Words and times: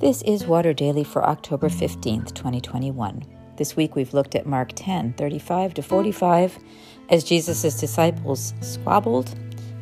This 0.00 0.22
is 0.22 0.46
Water 0.46 0.72
Daily 0.72 1.04
for 1.04 1.22
October 1.28 1.68
15th, 1.68 2.32
2021. 2.32 3.22
This 3.58 3.76
week 3.76 3.94
we've 3.94 4.14
looked 4.14 4.34
at 4.34 4.46
Mark 4.46 4.72
10, 4.74 5.12
35 5.12 5.74
to 5.74 5.82
45, 5.82 6.58
as 7.10 7.22
Jesus' 7.22 7.78
disciples 7.78 8.54
squabbled, 8.62 9.38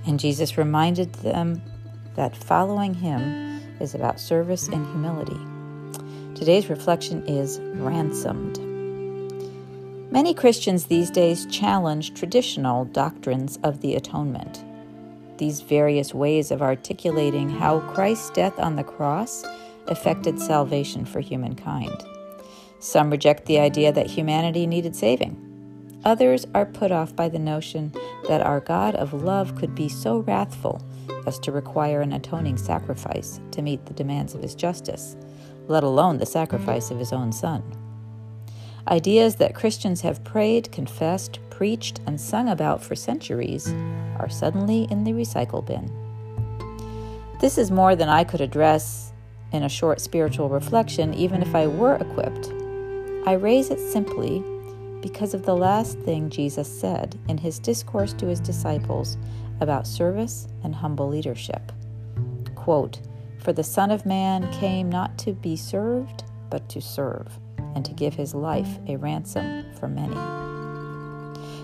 and 0.08 0.18
Jesus 0.18 0.58
reminded 0.58 1.12
them 1.14 1.62
that 2.16 2.36
following 2.36 2.94
him 2.94 3.60
is 3.78 3.94
about 3.94 4.18
service 4.18 4.66
and 4.66 4.84
humility. 4.86 5.38
Today's 6.34 6.68
reflection 6.68 7.24
is 7.28 7.60
ransomed. 7.60 8.58
Many 10.10 10.34
Christians 10.34 10.86
these 10.86 11.12
days 11.12 11.46
challenge 11.46 12.14
traditional 12.14 12.86
doctrines 12.86 13.60
of 13.62 13.82
the 13.82 13.94
atonement. 13.94 14.64
These 15.36 15.60
various 15.60 16.12
ways 16.12 16.50
of 16.50 16.60
articulating 16.60 17.48
how 17.48 17.78
Christ's 17.94 18.30
death 18.30 18.58
on 18.58 18.74
the 18.74 18.82
cross 18.82 19.44
affected 19.88 20.40
salvation 20.40 21.04
for 21.04 21.20
humankind. 21.20 22.04
Some 22.78 23.10
reject 23.10 23.46
the 23.46 23.58
idea 23.58 23.92
that 23.92 24.06
humanity 24.06 24.66
needed 24.66 24.94
saving. 24.94 25.44
Others 26.04 26.46
are 26.54 26.66
put 26.66 26.92
off 26.92 27.14
by 27.16 27.28
the 27.28 27.38
notion 27.38 27.92
that 28.28 28.40
our 28.40 28.60
God 28.60 28.94
of 28.94 29.12
love 29.12 29.56
could 29.56 29.74
be 29.74 29.88
so 29.88 30.18
wrathful 30.20 30.80
as 31.26 31.38
to 31.40 31.52
require 31.52 32.00
an 32.00 32.12
atoning 32.12 32.56
sacrifice 32.56 33.40
to 33.50 33.62
meet 33.62 33.84
the 33.86 33.94
demands 33.94 34.34
of 34.34 34.42
his 34.42 34.54
justice, 34.54 35.16
let 35.66 35.82
alone 35.82 36.18
the 36.18 36.26
sacrifice 36.26 36.90
of 36.90 36.98
his 36.98 37.12
own 37.12 37.32
Son. 37.32 37.62
Ideas 38.88 39.36
that 39.36 39.54
Christians 39.54 40.00
have 40.00 40.24
prayed, 40.24 40.72
confessed, 40.72 41.40
preached, 41.50 42.00
and 42.06 42.20
sung 42.20 42.48
about 42.48 42.82
for 42.82 42.94
centuries 42.94 43.68
are 44.18 44.30
suddenly 44.30 44.86
in 44.90 45.04
the 45.04 45.12
recycle 45.12 45.66
bin. 45.66 45.92
This 47.40 47.58
is 47.58 47.70
more 47.70 47.94
than 47.94 48.08
I 48.08 48.24
could 48.24 48.40
address 48.40 49.07
in 49.52 49.62
a 49.62 49.68
short 49.68 50.00
spiritual 50.00 50.48
reflection, 50.48 51.14
even 51.14 51.42
if 51.42 51.54
I 51.54 51.66
were 51.66 51.96
equipped. 51.96 52.52
I 53.26 53.32
raise 53.32 53.70
it 53.70 53.78
simply 53.78 54.42
because 55.00 55.34
of 55.34 55.44
the 55.44 55.56
last 55.56 55.98
thing 56.00 56.28
Jesus 56.28 56.68
said 56.68 57.18
in 57.28 57.38
his 57.38 57.58
discourse 57.58 58.12
to 58.14 58.26
his 58.26 58.40
disciples 58.40 59.16
about 59.60 59.86
service 59.86 60.48
and 60.62 60.74
humble 60.74 61.08
leadership. 61.08 61.72
Quote, 62.54 63.00
For 63.38 63.52
the 63.52 63.64
Son 63.64 63.90
of 63.90 64.06
Man 64.06 64.50
came 64.52 64.88
not 64.88 65.18
to 65.18 65.32
be 65.32 65.56
served, 65.56 66.24
but 66.50 66.68
to 66.70 66.80
serve, 66.80 67.38
and 67.74 67.84
to 67.84 67.92
give 67.92 68.14
his 68.14 68.34
life 68.34 68.78
a 68.86 68.96
ransom 68.96 69.64
for 69.78 69.88
many. 69.88 70.16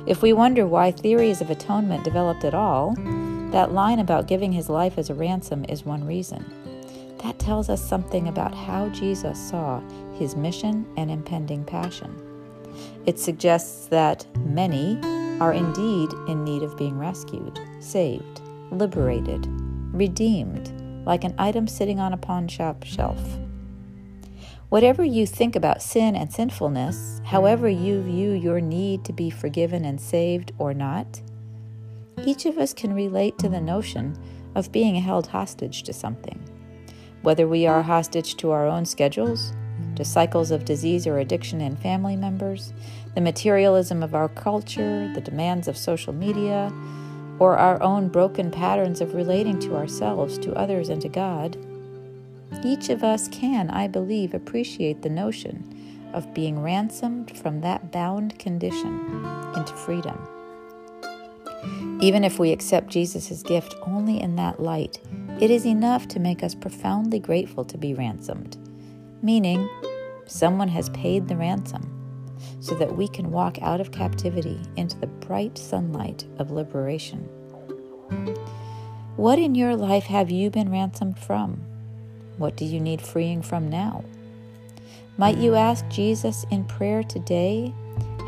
If 0.07 0.21
we 0.21 0.33
wonder 0.33 0.67
why 0.67 0.91
theories 0.91 1.41
of 1.41 1.51
atonement 1.51 2.05
developed 2.05 2.45
at 2.45 2.55
all, 2.55 2.95
that 3.53 3.73
line 3.73 3.99
about 3.99 4.29
giving 4.29 4.53
his 4.53 4.69
life 4.69 4.99
as 4.99 5.09
a 5.09 5.15
ransom 5.15 5.65
is 5.69 5.85
one 5.85 6.05
reason. 6.05 6.45
That 7.25 7.39
tells 7.39 7.71
us 7.71 7.83
something 7.83 8.29
about 8.29 8.55
how 8.55 8.91
Jesus 8.91 9.39
saw 9.49 9.81
his 10.13 10.37
mission 10.37 10.87
and 10.99 11.11
impending 11.11 11.65
passion. 11.65 12.15
It 13.07 13.19
suggests 13.19 13.87
that 13.87 14.27
many 14.41 15.01
are 15.41 15.55
indeed 15.55 16.11
in 16.29 16.45
need 16.45 16.63
of 16.63 16.77
being 16.77 16.99
rescued, 16.99 17.59
saved, 17.81 18.43
liberated, 18.71 19.47
redeemed, 19.95 20.71
like 21.07 21.25
an 21.25 21.35
item 21.39 21.67
sitting 21.67 21.99
on 21.99 22.13
a 22.13 22.19
pawn 22.19 22.47
shop 22.47 22.85
shelf. 22.85 23.39
Whatever 24.69 25.03
you 25.03 25.27
think 25.27 25.57
about 25.57 25.81
sin 25.81 26.15
and 26.15 26.31
sinfulness, 26.31 27.23
however 27.25 27.71
you 27.71 28.03
view 28.03 28.33
your 28.33 28.61
need 28.61 29.03
to 29.07 29.15
be 29.15 29.31
forgiven 29.31 29.87
and 29.87 29.99
saved 29.99 30.53
or 30.59 30.75
not, 30.75 31.23
each 32.27 32.45
of 32.45 32.59
us 32.59 32.75
can 32.75 32.93
relate 32.93 33.39
to 33.39 33.49
the 33.49 33.63
notion 33.63 34.15
of 34.55 34.71
being 34.73 34.97
held 34.97 35.29
hostage 35.29 35.85
to 35.85 35.95
something 35.95 36.39
whether 37.25 37.49
we 37.49 37.67
are 37.67 37.83
hostage 37.83 38.37
to 38.37 38.51
our 38.51 38.67
own 38.67 38.85
schedules, 38.85 39.53
to 39.97 40.05
cycles 40.05 40.51
of 40.51 40.65
disease 40.65 41.07
or 41.07 41.19
addiction 41.19 41.61
in 41.61 41.75
family 41.75 42.17
members, 42.17 42.73
the 43.15 43.21
materialism 43.21 44.03
of 44.03 44.15
our 44.15 44.29
culture, 44.29 45.11
the 45.15 45.21
demands 45.21 45.67
of 45.67 45.77
social 45.77 46.13
media, 46.13 46.71
or 47.39 47.57
our 47.57 47.83
own 47.83 48.09
broken 48.09 48.51
patterns 48.51 49.01
of 49.01 49.15
relating 49.15 49.59
to 49.59 49.75
ourselves, 49.75 50.39
to 50.39 50.55
others, 50.55 50.91
and 50.91 51.01
to 51.01 51.09
God, 51.09 51.57
each 52.63 52.91
of 52.91 53.03
us 53.03 53.27
can, 53.29 53.71
I 53.71 53.89
believe, 53.89 54.35
appreciate 54.35 55.03
the 55.03 55.11
notion 55.11 56.11
of 56.13 56.35
being 56.35 56.63
ransomed 56.63 57.37
from 57.37 57.63
that 57.63 57.91
bound 57.91 58.39
condition 58.39 59.25
into 59.57 59.75
freedom. 59.75 60.44
Even 62.01 62.25
if 62.25 62.39
we 62.39 62.53
accept 62.53 62.89
Jesus' 62.89 63.43
gift 63.43 63.75
only 63.83 64.21
in 64.21 64.37
that 64.37 64.61
light, 64.61 65.01
it 65.41 65.51
is 65.51 65.67
enough 65.67 66.07
to 66.09 66.21
make 66.21 66.43
us 66.43 66.55
profoundly 66.55 67.19
grateful 67.19 67.65
to 67.65 67.79
be 67.79 67.95
ransomed, 67.95 68.57
meaning 69.23 69.69
someone 70.27 70.69
has 70.69 70.89
paid 70.91 71.29
the 71.29 71.37
ransom 71.37 71.91
so 72.61 72.75
that 72.75 72.97
we 72.97 73.09
can 73.09 73.31
walk 73.31 73.61
out 73.63 73.81
of 73.81 73.93
captivity 73.93 74.61
into 74.77 74.99
the 74.99 75.07
bright 75.07 75.57
sunlight 75.57 76.25
of 76.39 76.51
liberation. 76.51 77.21
What 79.17 79.39
in 79.39 79.55
your 79.55 79.77
life 79.77 80.05
have 80.05 80.31
you 80.31 80.51
been 80.51 80.71
ransomed 80.71 81.19
from? 81.19 81.63
What 82.37 82.57
do 82.57 82.65
you 82.65 82.81
need 82.81 83.01
freeing 83.01 83.43
from 83.43 83.71
now? 83.71 84.05
Might 85.17 85.37
you 85.37 85.55
ask 85.55 85.87
Jesus 85.89 86.45
in 86.51 86.65
prayer 86.65 87.05
today 87.05 87.73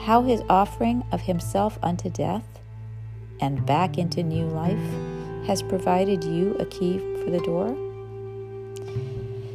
how 0.03 0.23
his 0.23 0.43
offering 0.49 1.05
of 1.11 1.21
himself 1.21 1.79
unto 1.83 2.09
death 2.09 2.56
and 3.41 3.65
back 3.67 3.99
into 3.99 4.23
new 4.23 4.47
life 4.47 4.79
has 5.47 5.63
provided 5.63 6.25
you 6.25 6.55
a 6.55 6.67
key 6.67 6.99
for 7.23 7.31
the 7.31 7.41
door? 7.41 7.77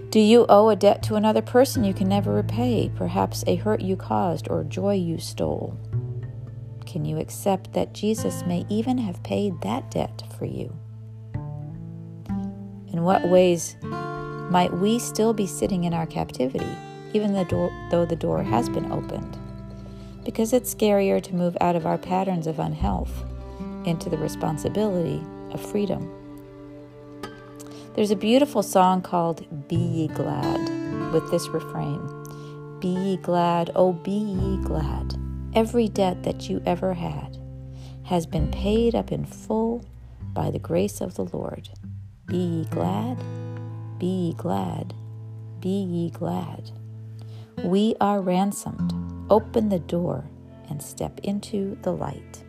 Do 0.10 0.20
you 0.20 0.46
owe 0.50 0.70
a 0.70 0.76
debt 0.76 1.04
to 1.04 1.16
another 1.16 1.42
person 1.42 1.84
you 1.84 1.94
can 1.94 2.10
never 2.10 2.34
repay, 2.34 2.92
perhaps 2.96 3.46
a 3.48 3.56
hurt 3.56 3.82
you 3.82 3.96
caused 3.96 4.50
or 4.50 4.64
joy 4.66 4.96
you 4.96 5.18
stole? 5.20 5.78
Can 6.86 7.06
you 7.06 7.18
accept 7.18 7.72
that 7.74 7.94
Jesus 7.94 8.44
may 8.46 8.66
even 8.68 8.98
have 8.98 9.24
paid 9.24 9.62
that 9.62 9.90
debt 9.90 10.24
for 10.38 10.44
you? 10.44 10.76
In 12.92 13.04
what 13.04 13.30
ways 13.30 13.78
might 13.82 14.74
we 14.74 15.00
still 15.00 15.34
be 15.34 15.48
sitting 15.48 15.86
in 15.86 15.94
our 15.94 16.06
captivity, 16.06 16.76
even 17.14 17.34
though 17.34 18.06
the 18.06 18.18
door 18.18 18.44
has 18.44 18.68
been 18.68 18.92
opened? 18.92 19.38
Because 20.26 20.52
it's 20.52 20.76
scarier 20.76 21.24
to 21.24 21.36
move 21.36 21.56
out 21.62 21.78
of 21.78 21.86
our 21.86 21.98
patterns 21.98 22.48
of 22.48 22.60
unhealth 22.60 23.24
into 23.86 24.10
the 24.10 24.18
responsibility 24.18 25.22
of 25.52 25.62
freedom. 25.62 26.10
There's 27.96 28.12
a 28.12 28.16
beautiful 28.16 28.64
song 28.64 29.02
called 29.02 29.68
Be 29.68 29.76
Ye 29.76 30.08
Glad 30.08 30.82
with 31.12 31.30
this 31.30 31.50
refrain 31.50 32.00
Be 32.80 32.88
ye 32.88 33.18
glad, 33.18 33.72
oh, 33.76 33.94
be 33.94 34.12
ye 34.12 34.58
glad. 34.64 35.16
Every 35.54 35.88
debt 35.90 36.24
that 36.24 36.50
you 36.50 36.62
ever 36.66 36.94
had 36.94 37.38
has 38.04 38.26
been 38.26 38.50
paid 38.52 38.96
up 38.96 39.12
in 39.12 39.26
full 39.26 39.86
by 40.34 40.50
the 40.52 40.60
grace 40.60 41.02
of 41.02 41.16
the 41.16 41.26
Lord. 41.26 41.70
Be 42.26 42.38
ye 42.38 42.66
glad, 42.66 43.18
be 44.00 44.08
ye 44.08 44.34
glad, 44.34 44.94
be 45.60 45.70
ye 45.84 46.10
glad. 46.10 46.72
We 47.64 47.96
are 48.02 48.22
ransomed. 48.22 48.94
Open 49.30 49.70
the 49.70 49.80
door 49.80 50.26
and 50.70 50.82
step 50.82 51.20
into 51.24 51.78
the 51.84 51.92
light. 51.92 52.44